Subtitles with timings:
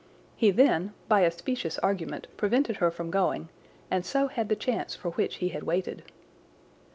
[0.35, 3.49] He then, by a specious argument, prevented her from going,
[3.91, 6.01] and so had the chance for which he had waited.